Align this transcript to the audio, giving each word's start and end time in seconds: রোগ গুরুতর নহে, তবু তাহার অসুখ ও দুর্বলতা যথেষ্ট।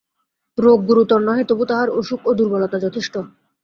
রোগ 0.57 0.79
গুরুতর 0.87 1.19
নহে, 1.27 1.43
তবু 1.49 1.63
তাহার 1.69 1.89
অসুখ 1.99 2.19
ও 2.25 2.31
দুর্বলতা 2.37 2.77
যথেষ্ট। 2.85 3.13